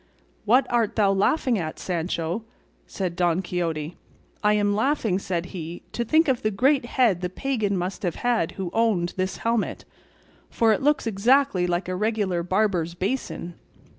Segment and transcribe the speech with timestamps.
[0.45, 2.43] "What art thou laughing at, Sancho?"
[2.87, 3.97] said Don Quixote.
[4.43, 8.15] "I am laughing," said he, "to think of the great head the pagan must have
[8.15, 9.85] had who owned this helmet,
[10.49, 13.53] for it looks exactly like a regular barber's basin."